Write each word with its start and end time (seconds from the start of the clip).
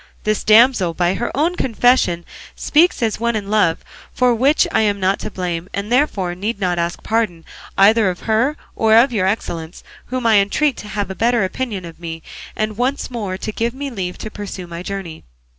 This 0.23 0.43
damsel 0.43 0.95
by 0.95 1.13
her 1.13 1.29
own 1.37 1.55
confession 1.55 2.25
speaks 2.55 3.03
as 3.03 3.19
one 3.19 3.35
in 3.35 3.51
love, 3.51 3.85
for 4.15 4.33
which 4.33 4.67
I 4.71 4.81
am 4.81 4.99
not 4.99 5.19
to 5.19 5.29
blame, 5.29 5.69
and 5.75 5.91
therefore 5.91 6.33
need 6.33 6.59
not 6.59 6.79
ask 6.79 7.03
pardon, 7.03 7.45
either 7.77 8.09
of 8.09 8.21
her 8.21 8.57
or 8.75 8.95
of 8.95 9.13
your 9.13 9.27
excellence, 9.27 9.83
whom 10.05 10.25
I 10.25 10.37
entreat 10.37 10.75
to 10.77 10.87
have 10.87 11.11
a 11.11 11.13
better 11.13 11.43
opinion 11.43 11.85
of 11.85 11.99
me, 11.99 12.23
and 12.55 12.77
once 12.77 13.11
more 13.11 13.37
to 13.37 13.51
give 13.51 13.75
me 13.75 13.91
leave 13.91 14.17
to 14.17 14.31
pursue 14.31 14.65
my 14.65 14.81
journey." 14.81 15.23